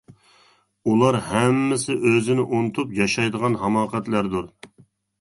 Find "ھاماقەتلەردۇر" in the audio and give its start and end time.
3.67-4.53